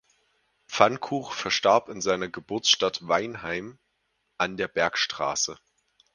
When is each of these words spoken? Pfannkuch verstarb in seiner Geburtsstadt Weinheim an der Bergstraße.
Pfannkuch 0.67 1.31
verstarb 1.33 1.87
in 1.87 2.01
seiner 2.01 2.27
Geburtsstadt 2.27 3.07
Weinheim 3.07 3.77
an 4.39 4.57
der 4.57 4.67
Bergstraße. 4.67 5.59